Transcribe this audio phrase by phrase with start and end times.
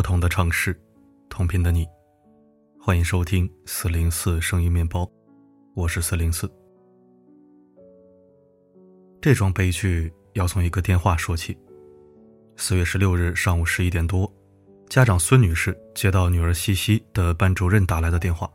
[0.00, 0.74] 不同的城市，
[1.28, 1.86] 同频的你，
[2.80, 5.06] 欢迎收听四零四声音面包，
[5.74, 6.50] 我是四零四。
[9.20, 11.54] 这桩悲剧要从一个电话说起。
[12.56, 14.26] 四月十六日上午十一点多，
[14.88, 18.50] 家长孙女士接到女儿西西的班主任打来的电话。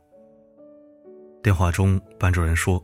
[1.44, 2.84] 电话中，班主任说，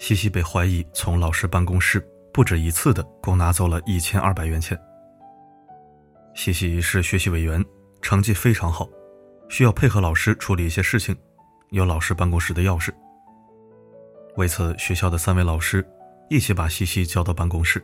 [0.00, 4.76] 西西被怀疑从老师办公室不止一次的共拿走了一千二百元钱。
[6.34, 7.64] 西西是学习委员，
[8.02, 8.86] 成绩非常好，
[9.48, 11.16] 需要配合老师处理一些事情，
[11.70, 12.90] 有老师办公室的钥匙。
[14.36, 15.86] 为此，学校的三位老师
[16.28, 17.82] 一起把西西叫到办公室，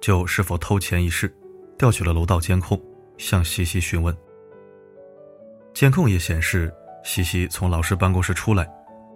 [0.00, 1.32] 就是否偷钱一事，
[1.78, 2.78] 调取了楼道监控，
[3.16, 4.14] 向西西询问。
[5.72, 6.74] 监控也显示，
[7.04, 8.68] 西西从老师办公室出来，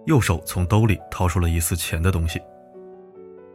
[0.05, 2.41] 右手从兜里掏出了疑似钱的东西。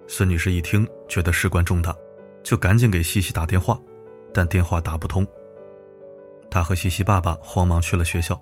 [0.06, 1.95] 孙女士一听，觉得事关重大，
[2.43, 3.81] 就赶紧给西西打电话。
[4.34, 5.27] 但电话打不通。
[6.51, 8.41] 他和西西爸爸慌忙去了学校，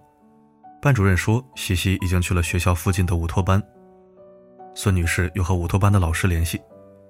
[0.81, 3.63] 班主任说西西已经去了学校附近的午托班。
[4.75, 6.61] 孙女士又和午托班的老师联系，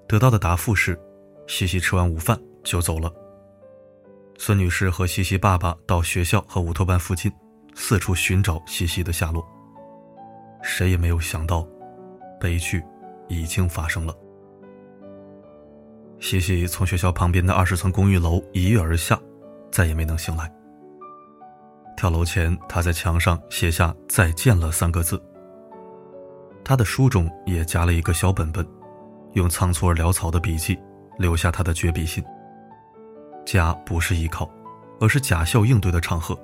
[0.09, 0.99] 得到的答复是，
[1.47, 3.13] 西西吃完午饭就走了。
[4.39, 7.33] 孙女士和西西爸爸到学校和午托班附近，
[7.75, 9.47] 四处寻找西西的下落。
[10.63, 11.67] 谁也没有想到，
[12.41, 12.83] 悲剧
[13.29, 14.15] 已经发生了。
[16.19, 19.21] 西西从学校旁边的二十层公寓楼一跃而下，
[19.71, 20.51] 再也没能醒来。
[21.97, 25.21] 跳楼前，他在墙上写下“再见了”三个字。
[26.63, 28.67] 他的书中也夹了一个小本本，
[29.33, 30.79] 用仓促而潦草的笔记
[31.19, 32.23] 留下他的绝笔信
[33.47, 34.51] ：“家不是依靠，
[35.01, 36.39] 而是假笑应对的场合。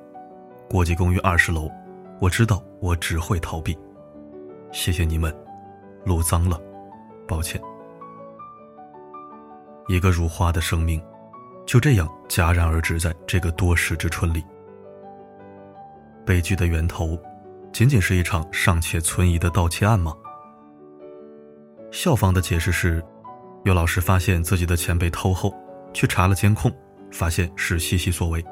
[0.70, 1.70] 国际公寓二十楼，
[2.18, 3.78] 我知道我只会逃避。
[4.72, 5.36] 谢谢你们，
[6.06, 6.58] 路脏了，
[7.28, 7.60] 抱歉。”
[9.86, 11.02] 一个如花的生命，
[11.66, 14.42] 就这样戛然而止在这个多事之春里。
[16.24, 17.18] 悲剧的源头，
[17.72, 20.14] 仅仅是一场尚且存疑的盗窃案吗？
[21.90, 23.04] 校方的解释是，
[23.64, 25.54] 有老师发现自己的钱被偷后，
[25.92, 26.72] 去查了监控，
[27.10, 28.44] 发现是西西所为。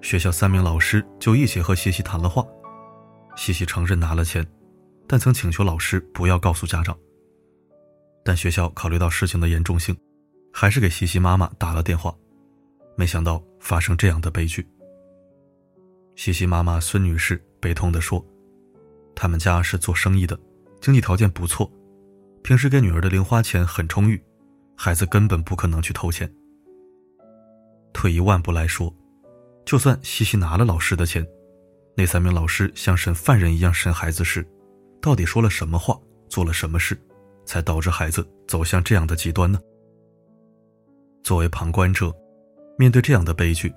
[0.00, 2.46] 学校三名老师就一起和西西谈了话，
[3.36, 4.46] 西西承认拿了钱，
[5.06, 6.96] 但曾请求老师不要告诉家长。
[8.24, 9.96] 但学校考虑到事情的严重性。
[10.52, 12.12] 还是给西西妈妈打了电话，
[12.96, 14.66] 没想到发生这样的悲剧。
[16.22, 18.22] 西西妈妈孙女士悲痛地说
[19.16, 20.38] ：“他们家是做生意的，
[20.78, 21.72] 经济条件不错，
[22.42, 24.22] 平时给女儿的零花钱很充裕，
[24.76, 26.30] 孩子根本不可能去偷钱。
[27.94, 28.94] 退一万步来说，
[29.64, 31.26] 就算西西拿了老师的钱，
[31.96, 34.46] 那三名老师像审犯人一样审孩子时，
[35.00, 35.98] 到底说了什么话，
[36.28, 37.00] 做了什么事，
[37.46, 39.58] 才导致孩子走向这样的极端呢？”
[41.24, 42.14] 作为旁观者，
[42.76, 43.72] 面对这样的悲剧，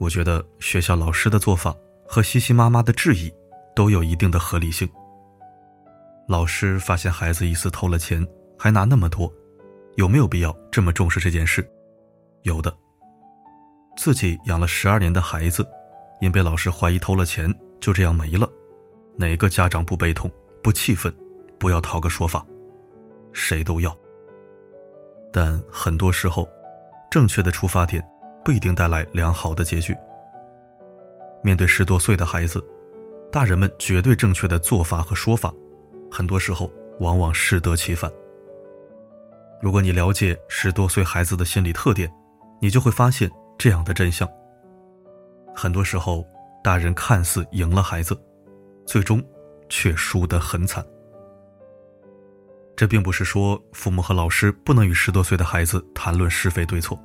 [0.00, 1.76] 我觉得学校老师的做法
[2.08, 3.30] 和西西妈妈的质疑
[3.76, 4.88] 都有一定的合理性。
[6.26, 8.26] 老师发现孩子疑似偷了钱，
[8.58, 9.30] 还拿那么多，
[9.96, 11.68] 有没有必要这么重视这件事？
[12.44, 12.74] 有的。
[13.94, 15.68] 自己养了十二年的孩子，
[16.22, 18.48] 因被老师怀疑偷了钱，就这样没了，
[19.16, 20.30] 哪个家长不悲痛、
[20.62, 21.14] 不气愤、
[21.58, 22.42] 不要讨个说法？
[23.34, 23.94] 谁都要。
[25.30, 26.48] 但很多时候。
[27.10, 28.00] 正确的出发点
[28.44, 29.96] 不一定带来良好的结局。
[31.42, 32.62] 面对十多岁的孩子，
[33.32, 35.52] 大人们绝对正确的做法和说法，
[36.10, 38.10] 很多时候往往适得其反。
[39.60, 42.10] 如果你了解十多岁孩子的心理特点，
[42.60, 44.28] 你就会发现这样的真相。
[45.54, 46.26] 很多时候，
[46.62, 48.18] 大人看似赢了孩子，
[48.86, 49.22] 最终
[49.68, 50.84] 却输得很惨。
[52.76, 56.98] 这并不是说父母和老师不能与十多岁的孩子谈论是非对错，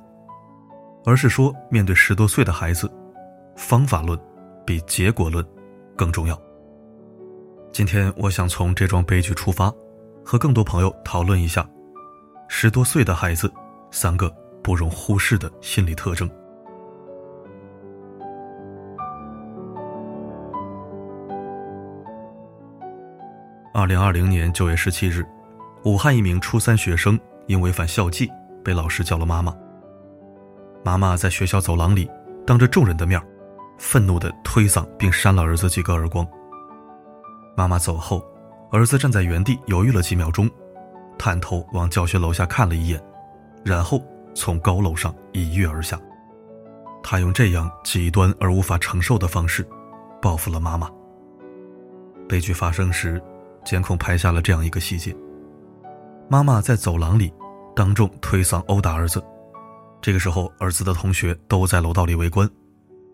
[1.06, 2.90] 而是说面对十多岁的孩子，
[3.54, 4.18] 方法论
[4.66, 5.46] 比结果论
[5.96, 6.36] 更重要。
[7.72, 9.72] 今天我想从这桩悲剧出发，
[10.24, 11.64] 和更多朋友讨论一下
[12.48, 13.50] 十多岁的孩子
[13.92, 14.28] 三个
[14.64, 16.28] 不容忽视的心理特征。
[23.72, 25.24] 二零二零年九月十七日。
[25.84, 27.16] 武汉一名初三学生
[27.46, 28.28] 因违反校纪，
[28.64, 29.56] 被老师叫了妈妈。
[30.86, 32.08] 妈妈在学校走廊里，
[32.46, 33.20] 当着众人的面，
[33.76, 36.24] 愤怒地推搡并扇了儿子几个耳光。
[37.56, 38.24] 妈妈走后，
[38.70, 40.48] 儿子站在原地犹豫了几秒钟，
[41.18, 43.02] 探头往教学楼下看了一眼，
[43.64, 44.00] 然后
[44.32, 45.98] 从高楼上一跃而下。
[47.02, 49.66] 他用这样极端而无法承受的方式，
[50.22, 50.88] 报复了妈妈。
[52.28, 53.20] 悲剧发生时，
[53.64, 55.12] 监控拍下了这样一个细节。
[56.28, 57.34] 妈妈在走廊里
[57.74, 59.20] 当众推搡殴打儿子，
[60.06, 62.48] 这个时候儿子的同学都在楼道里围观，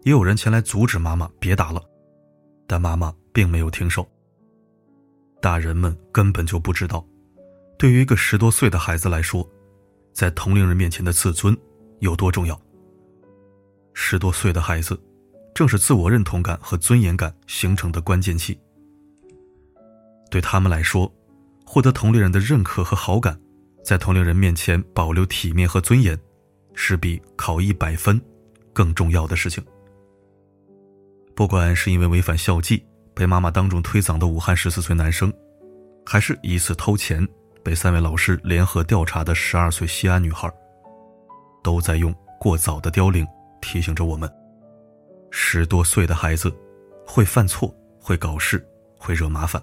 [0.03, 1.83] 也有人前来阻止妈妈别打了，
[2.67, 4.07] 但妈妈并没有停手。
[5.41, 7.03] 大人们根本就不知道，
[7.79, 9.49] 对于一个十多岁的孩子来说，
[10.13, 11.57] 在同龄人面前的自尊
[12.01, 12.61] 有多重要。
[13.95, 15.03] 十多岁的孩子，
[15.55, 18.61] 正是自我认同感和尊严感形成的关键期。
[20.31, 21.11] 对他们来说，
[21.65, 23.41] 获得同龄人的认可和好感，
[23.83, 26.21] 在同龄人面前保留体面和尊严，
[26.75, 28.21] 是比考一百分
[28.73, 29.63] 更重要的事情。
[31.35, 32.85] 不管是因为违反校纪
[33.15, 35.33] 被妈妈当众推搡的武汉十四岁男生，
[36.05, 37.27] 还是疑似偷钱
[37.63, 40.53] 被三位老师联合调查的十二岁西安女孩，
[41.63, 43.27] 都在用过早的凋零
[43.61, 44.31] 提醒着我们：
[45.31, 46.55] 十多岁的孩子
[47.07, 48.65] 会犯错、会搞事、
[48.99, 49.63] 会惹麻烦。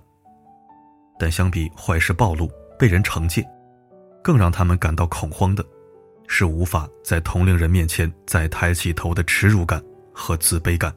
[1.19, 3.45] 但相比坏事暴露、被人惩戒，
[4.23, 5.63] 更让他们感到恐慌的，
[6.31, 9.84] 是无法在同龄人面前再抬起头的耻辱感
[10.14, 10.96] 和自卑感。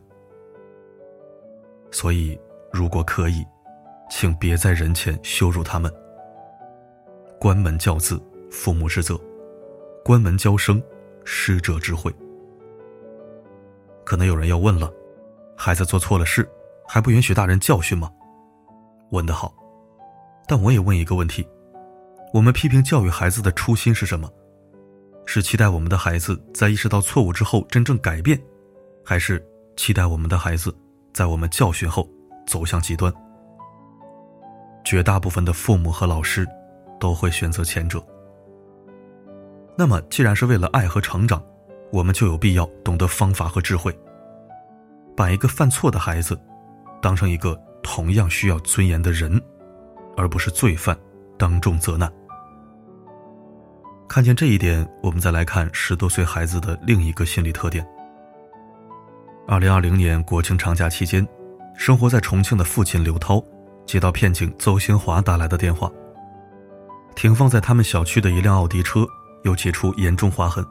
[1.90, 2.38] 所以，
[2.70, 3.44] 如果可以，
[4.10, 5.90] 请别在人前羞辱他们。
[7.40, 9.16] 关门教子，父母之责；
[10.04, 10.80] 关门教生，
[11.24, 12.14] 师者之慧。
[14.04, 14.92] 可能有人要问了：
[15.56, 16.46] 孩子做错了事，
[16.86, 18.12] 还不允许大人教训吗？
[19.10, 19.52] 问得好。
[20.46, 21.48] 但我也问一个问题：
[22.34, 24.30] 我们批评教育孩子的初心是什么？
[25.24, 28.40] 是期待我们的孩子在意识到错误之后真正改变，
[29.04, 29.44] 还是
[29.76, 30.74] 期待我们的孩子？
[31.12, 32.08] 在我们教训后，
[32.46, 33.12] 走向极端。
[34.84, 36.46] 绝大部分的父母和老师，
[36.98, 38.02] 都会选择前者。
[39.76, 41.42] 那么，既然是为了爱和成长，
[41.92, 43.96] 我们就有必要懂得方法和智慧，
[45.16, 46.38] 把一个犯错的孩子，
[47.00, 49.40] 当成一个同样需要尊严的人，
[50.16, 50.98] 而不是罪犯，
[51.38, 52.12] 当众责难。
[54.12, 57.82] 看见这一点，我们再来看十多岁孩子的另一个心理特点。
[59.48, 61.26] 二零二零年国庆长假期间，
[61.74, 63.42] 生活在重庆的父亲刘涛
[63.86, 65.90] 接到骗警邹新华打来的电话。
[67.16, 69.06] 停放在他们小区的一辆奥迪车
[69.44, 70.62] 有几处严重划痕。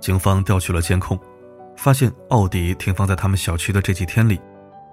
[0.00, 1.20] 警方调取了监控，
[1.76, 4.40] 发现奥迪停放在他们小区的这几天里，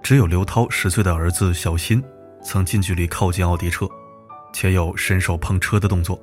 [0.02, 2.04] 只有刘涛十岁的儿子小新
[2.42, 3.88] 曾近距离靠近奥迪车，
[4.52, 6.20] 且有伸手碰车的动作。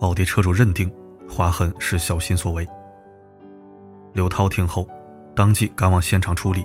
[0.00, 0.92] 奥迪车主认定
[1.28, 2.66] 划痕是小新所为。
[4.12, 4.88] 刘涛听后。
[5.34, 6.64] 当即赶往现场处理，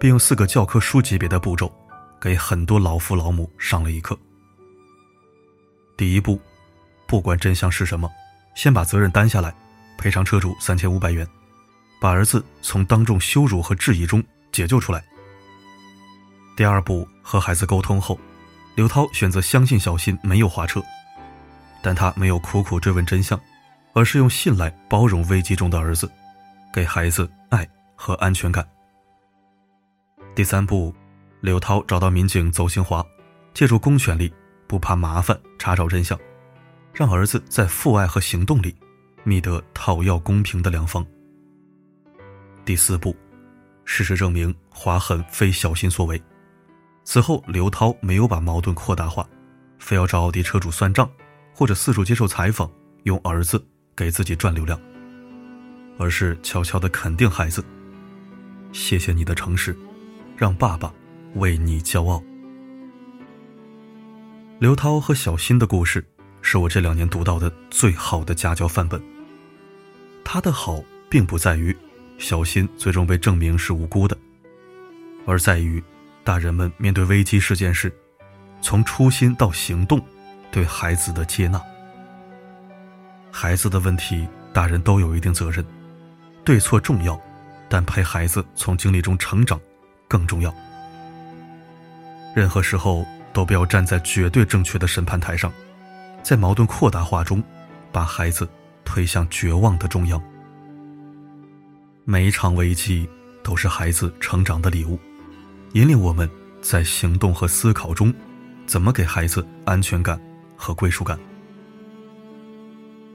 [0.00, 1.70] 并用四个教科书级别的步骤，
[2.18, 4.18] 给很多老父老母上了一课。
[5.98, 6.40] 第一步，
[7.06, 8.10] 不管真相是什么，
[8.54, 9.54] 先把责任担下来，
[9.98, 11.28] 赔偿车主三千五百元，
[12.00, 15.04] 把儿子从当众羞辱和质疑中解救出来。
[16.56, 18.18] 第二步，和孩子沟通后，
[18.76, 20.82] 刘涛选择相信小新没有划车，
[21.82, 23.40] 但他没有苦苦追问真相，
[23.92, 26.10] 而是用信赖包容危机中的儿子，
[26.72, 27.68] 给孩子爱。
[28.02, 28.66] 和安全感。
[30.34, 30.94] 第三步，
[31.42, 33.04] 刘涛找到民警邹兴华，
[33.52, 34.32] 借助公权力，
[34.66, 36.18] 不怕麻烦查找真相，
[36.94, 38.74] 让儿子在父爱和行动里
[39.22, 41.06] 觅得讨要公平的良方。
[42.64, 43.14] 第四步，
[43.84, 46.18] 事实证明划痕非小心所为。
[47.04, 49.28] 此后，刘涛没有把矛盾扩大化，
[49.78, 51.06] 非要找奥迪车主算账，
[51.60, 52.70] 或者四处接受采访，
[53.02, 53.62] 用儿子
[53.94, 54.80] 给自己赚流量，
[55.98, 57.62] 而是悄悄地肯定孩子。
[58.72, 59.76] 谢谢你的诚实，
[60.38, 60.90] 让爸爸
[61.34, 62.24] 为你骄傲。
[64.58, 66.02] 刘涛和小新的故事
[66.40, 68.98] 是我这两年读到的最好的家教范本。
[70.24, 71.76] 他的好，并不在于
[72.16, 74.16] 小新最终被证明是无辜的，
[75.26, 75.82] 而在于
[76.24, 77.92] 大人们面对危机事件时，
[78.62, 80.02] 从初心到行动，
[80.50, 81.60] 对孩子的接纳。
[83.30, 85.64] 孩子的问题，大人都有一定责任，
[86.44, 87.18] 对错重要。
[87.72, 89.60] 但陪孩子从经历中成长，
[90.08, 90.52] 更重要。
[92.34, 95.52] 任何时候都不要站在绝对正确的审判台上，
[96.20, 97.40] 在矛盾扩大化中，
[97.92, 98.48] 把孩子
[98.84, 100.20] 推向绝望的中央。
[102.04, 103.08] 每一场危机
[103.44, 104.98] 都是孩子成长的礼物，
[105.74, 106.28] 引领我们
[106.60, 108.12] 在行动和思考中，
[108.66, 110.20] 怎么给孩子安全感
[110.60, 111.18] 和归属感。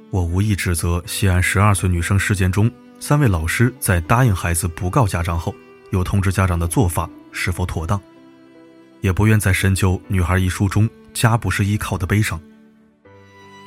[0.10, 2.72] 我无意指责西安十二岁女生事件中。
[2.98, 5.54] 三位老师在答应孩子不告家长后，
[5.92, 8.02] 又通知家长的做法是否妥当？
[9.02, 12.40] 也不愿再深究《女孩一书》中家不是依靠的悲伤。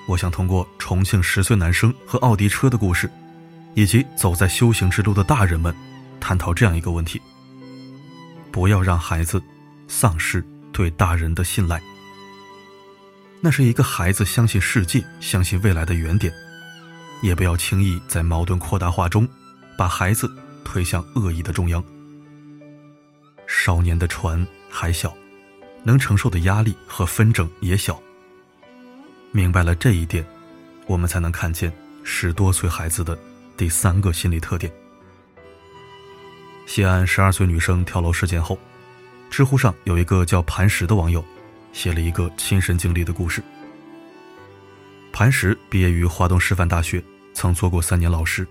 [0.09, 3.09] 我想通过重庆十岁男生和奥迪车的故事，
[3.75, 5.73] 以及走在修行之路的大人们，
[6.19, 7.21] 探讨这样一个问题：
[8.51, 9.41] 不要让孩子
[9.87, 10.43] 丧失
[10.73, 11.81] 对大人的信赖。
[13.41, 16.33] 那是一个孩子相信世界、相信未来的原点。
[17.21, 19.29] 也不要轻易在矛盾扩大化中，
[19.77, 20.31] 把孩子
[20.65, 21.83] 推向恶意的中央。
[23.47, 25.13] 少年的船还小，
[25.83, 28.01] 能承受的压力和纷争也小。
[29.33, 30.25] 明白了这一点，
[30.87, 31.73] 我们才能看见
[32.05, 33.19] 十多岁孩子的
[33.57, 34.73] 第三个心理特点。
[36.67, 38.59] 西安十二岁女生跳楼事件后，
[39.29, 41.25] 知乎上有一个叫磐石的网友，
[41.79, 43.41] 写了一个亲身经历的故事。
[45.13, 47.01] 磐石毕业于华东师范大学，
[47.33, 48.45] 曾做过三年老师。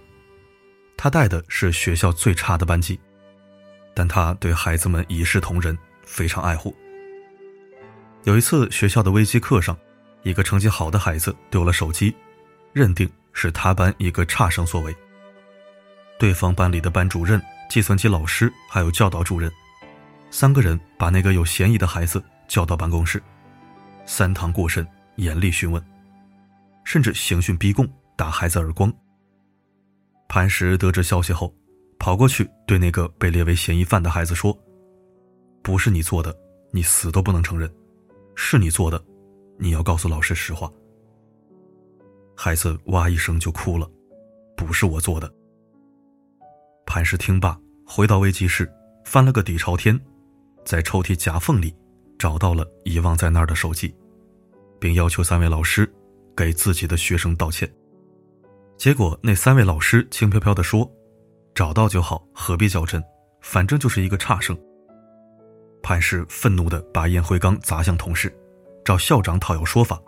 [0.96, 2.98] 他带的是学校最差的班级，
[3.93, 6.74] 但他对孩子们一视同仁，非常爱护。
[8.24, 9.77] 有一次学校的微机课上，
[10.24, 12.15] 一个成绩好的孩子丢了手机，
[12.72, 14.96] 认定是他班一个差生所为。
[16.17, 19.51] 对方班里的班主任、计算机老师还有教导主任，
[20.31, 23.22] 三个人把那个有嫌疑的孩子叫到办公室，
[24.06, 25.84] 三堂过审，严厉询问。
[26.84, 28.92] 甚至刑讯逼供，打孩子耳光。
[30.30, 31.54] 磐石得知消息后，
[32.00, 34.58] 跑过去对那个被列为嫌疑犯的孩子说
[35.62, 36.34] ：“不是你做的，
[36.72, 37.70] 你死都不能承认；
[38.36, 39.04] 是你做的，
[39.58, 40.72] 你要告诉老师实话。”
[42.36, 43.89] 孩子哇一声就哭了
[44.56, 45.30] ：“不是我做的。”
[46.86, 48.72] 磐石听罢，回到危机室，
[49.04, 50.00] 翻了个底朝天，
[50.63, 51.75] 在抽屉夹缝里
[52.17, 53.95] 找到了遗忘在那儿的手机，
[54.79, 55.91] 并要求三位老师。
[56.36, 57.67] 给自己的学生道歉，
[58.77, 60.88] 结果那三位老师轻飘飘地说
[61.55, 63.03] ：“找到就好，何必较真？
[63.41, 64.55] 反正就是一个差生。”
[65.81, 68.31] 潘氏愤怒地把烟灰缸砸向同事，
[68.86, 70.00] 找校长讨要说法。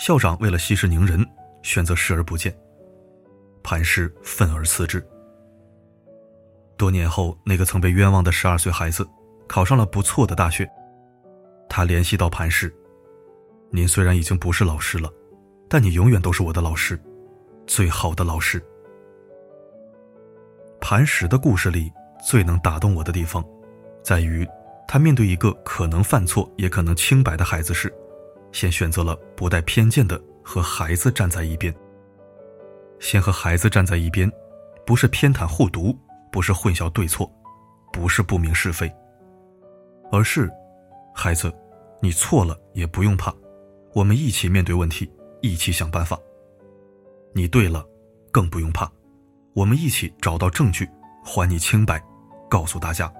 [0.00, 1.24] 校长为了息事宁人，
[1.62, 2.52] 选择视而不见。
[3.62, 5.00] 潘氏愤而辞职。
[6.76, 9.08] 多年后，那个曾被冤枉的十二岁孩子
[9.46, 10.68] 考上了不错的大学。
[11.70, 12.70] 他联系到磐石
[13.72, 15.10] ：“您虽然已经不是老师了。”
[15.72, 17.00] 但你永远都是我的老师，
[17.64, 18.60] 最好的老师。
[20.80, 21.88] 磐石的故事里
[22.26, 23.44] 最能打动我的地方，
[24.02, 24.44] 在于
[24.88, 27.94] 他面对一个可能犯错也可能清白的孩子时，
[28.50, 31.72] 先选择了不带偏见的和孩子站在一边。
[32.98, 34.28] 先和孩子站在一边，
[34.84, 35.96] 不是偏袒护犊，
[36.32, 37.30] 不是混淆对错，
[37.92, 38.92] 不是不明是非，
[40.10, 40.50] 而是，
[41.14, 41.48] 孩子，
[42.00, 43.34] 你错了也不用怕，
[43.94, 45.10] 我们一起面对问题。
[45.42, 46.18] 一起想办法。
[47.32, 47.82] 你对了，
[48.30, 48.86] 更不用怕，
[49.54, 50.86] 我们一起找到证据，
[51.24, 51.98] 还你清白，
[52.50, 53.10] 告诉大家。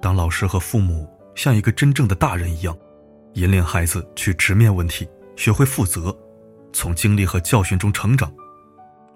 [0.00, 2.76] 当老师和父母像一个真正的大人一样，
[3.32, 6.16] 引领孩子去直面问题，学会负责，
[6.72, 8.32] 从经历和教训中成长，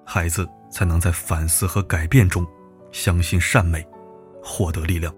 [0.04, 2.44] 孩子才能在反思和改变中，
[2.90, 3.86] 相信善美，
[4.42, 5.14] 获得力量。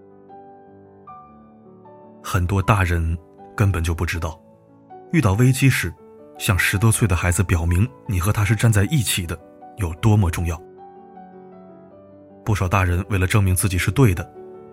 [2.31, 3.17] 很多大人
[3.57, 4.39] 根本就不知道。
[5.13, 5.91] 遇到危机时，
[6.37, 9.35] 向十多岁的孩子表明你和他是站在一起的，
[9.79, 10.61] 有多么重要。
[12.45, 14.31] 不少大人为了证明自己是对的，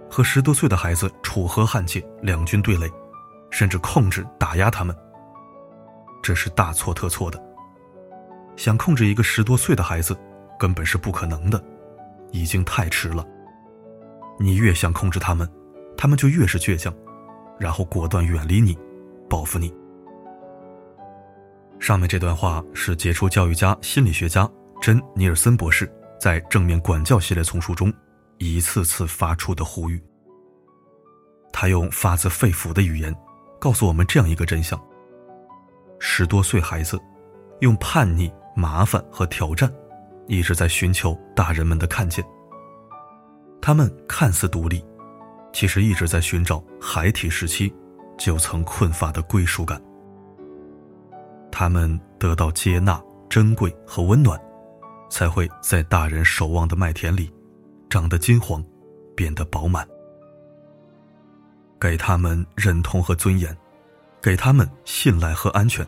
[0.09, 2.91] 和十多岁的孩子楚河汉界，两军对垒，
[3.49, 4.93] 甚至控制打压他们。
[6.21, 7.41] 这是大错特错的。
[8.57, 10.13] 想控制一个十多岁的孩子，
[10.59, 11.63] 根本是不可能的，
[12.31, 13.25] 已经太迟了。
[14.37, 15.49] 你越想控制他们，
[15.95, 16.93] 他们就越是倔强，
[17.59, 18.77] 然后果断远离你，
[19.29, 19.73] 报复你。
[21.79, 24.49] 上面这段话是杰出教育家、心理学家
[24.81, 27.93] 珍·尼尔森博士在《正面管教》系列丛书中
[28.37, 30.01] 一次次发出的呼吁。
[31.51, 33.15] 他用发自肺腑的语言
[33.59, 34.79] 告诉我们这样一个真相：
[35.99, 36.99] 十多岁孩子
[37.59, 39.71] 用叛逆、麻烦和挑战，
[40.27, 42.23] 一直在寻求大人们的看见。
[43.61, 44.83] 他们看似独立，
[45.55, 47.73] 其实一直在寻找孩提时期
[48.17, 49.81] 就曾困乏的归属感。
[51.49, 54.37] 他们得到接纳、珍贵和温暖，
[55.09, 57.31] 才会在大人守望的麦田里
[57.89, 58.61] 长得金黄，
[59.15, 59.87] 变得饱满。
[61.79, 63.55] 给他们认同和尊严，
[64.21, 65.87] 给他们信赖和安全，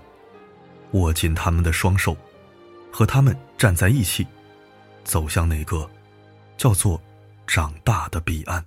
[0.92, 2.16] 握紧他们的双手，
[2.90, 4.26] 和他们站在一起，
[5.04, 5.86] 走向那个
[6.56, 7.02] 叫做
[7.46, 8.64] 长大的彼岸。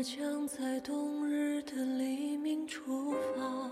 [0.00, 3.70] 我将在冬日的黎明出发，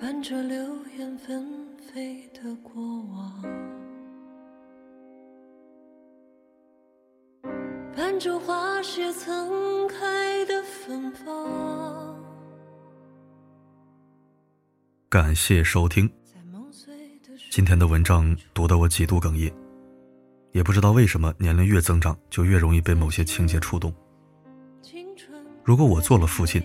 [0.00, 0.56] 伴着流
[0.96, 2.80] 言纷飞的过
[3.10, 3.42] 往，
[7.92, 12.16] 伴着花谢曾开的芬芳。
[15.08, 16.08] 感谢收听，
[17.50, 19.52] 今天的文章读得我几度哽咽。
[20.52, 23.94] 也不知道为什么，年龄越增长，就越容易被某些情节触动。
[25.62, 26.62] 如果我做了父亲，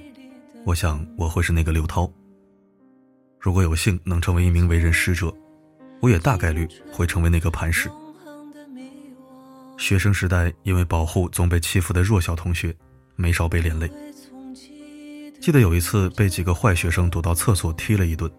[0.65, 2.09] 我想我会是那个刘涛；
[3.39, 5.33] 如果有幸能成为一名为人师者，
[5.99, 7.91] 我也大概率会成为那个磐石。
[9.77, 12.73] 学生时代因为保护总被欺负的弱小同学，
[13.15, 13.91] 没少被连累。
[15.41, 18.31] 记得有一次被几个坏学生堵到厕所踢了一顿，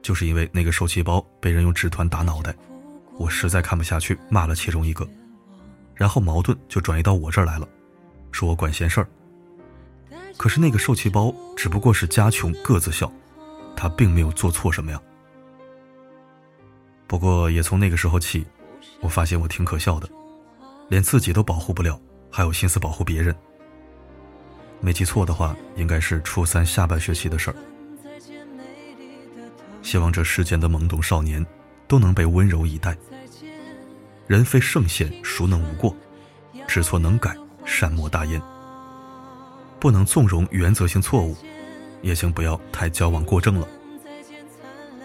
[0.00, 2.54] 就是因为那个受气包被人用纸团打脑袋，
[3.18, 5.08] 我实在看不下去，骂了其中一个，
[5.94, 7.68] 然后矛盾就转移到我这儿来了，
[8.30, 9.08] 说我管闲事儿。
[10.36, 13.12] 可是那个受气包只不过是家穷个子小，
[13.76, 15.00] 他并没有做错什么呀。
[17.06, 18.44] 不过也从那个时候起，
[19.00, 20.08] 我发现我挺可笑的，
[20.88, 22.00] 连自己都保护不了，
[22.30, 23.34] 还有心思保护别人。
[24.80, 27.56] 没记错的话，应该是初三下半学期的事儿。
[29.82, 31.44] 希望这世间的懵懂少年
[31.92, 32.96] 都能被温柔以待。
[34.26, 35.94] 人非圣贤，孰能无过？
[36.66, 38.40] 知错能改，善莫大焉。
[39.78, 41.36] 不能纵容原则性错误，
[42.00, 43.68] 也请不要太矫枉过正了。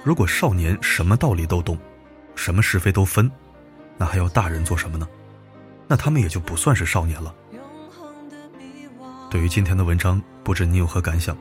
[0.01, 1.77] 如果少年什么道理都懂，
[2.35, 3.29] 什么是非都分，
[3.97, 5.05] 那还要大人做什么呢？
[5.89, 7.35] 那他们也就不算是少年了。
[9.29, 11.37] 对于今天的文章，不知你有何感想？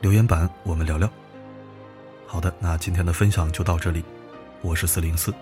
[0.00, 1.08] 留言板我们聊聊。
[2.26, 4.04] 好的，那今天的分享就到这里。
[4.62, 5.32] 我是四零四，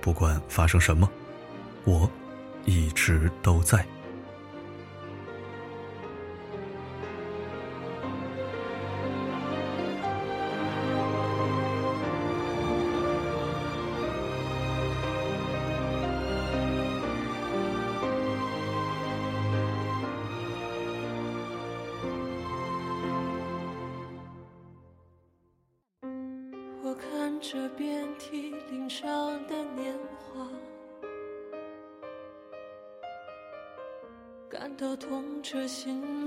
[0.00, 1.08] 不管发生什么，
[1.84, 2.10] 我
[2.64, 3.86] 一直都在。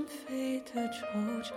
[0.00, 1.52] 心扉的惆怅，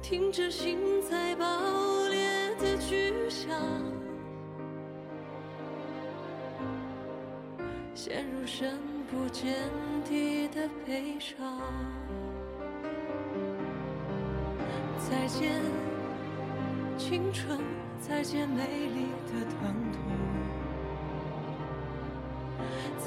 [0.00, 1.44] 听着心在爆
[2.08, 3.50] 裂的巨响，
[7.92, 8.78] 陷入深
[9.10, 9.52] 不见
[10.04, 11.60] 底的悲伤。
[15.10, 15.60] 再见，
[16.96, 17.58] 青春；
[18.00, 20.31] 再见，美丽的疼痛；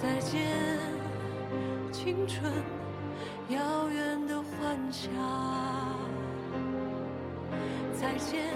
[0.06, 0.40] 再见，
[1.92, 2.54] 青春，
[3.50, 5.10] 遥远的幻想；
[7.92, 8.54] 再见，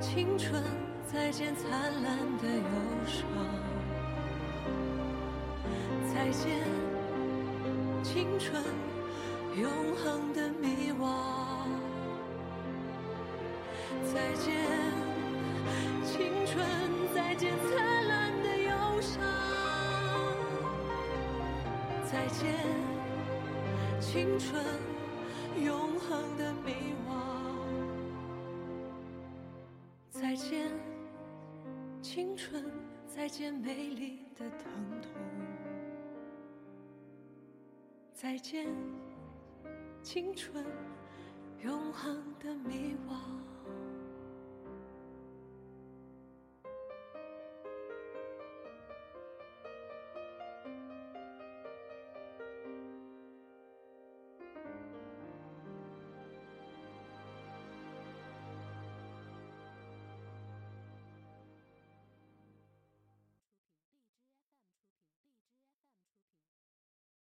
[0.00, 0.60] 青春；
[1.06, 1.70] 再见，灿
[2.02, 2.62] 烂的忧
[3.06, 3.28] 伤；
[6.12, 6.50] 再见，
[8.02, 8.60] 青春，
[9.54, 9.70] 永
[10.02, 11.06] 恒的迷惘。
[14.12, 14.52] 再见，
[16.02, 16.66] 青春；
[17.14, 17.87] 再见，灿
[22.10, 22.54] 再见，
[24.00, 24.64] 青春，
[25.62, 26.72] 永恒的迷
[27.06, 27.12] 惘；
[30.10, 30.70] 再见，
[32.00, 32.64] 青春；
[33.06, 35.10] 再见，美丽的疼痛；
[38.14, 38.66] 再见，
[40.02, 40.64] 青春，
[41.62, 43.47] 永恒的迷惘。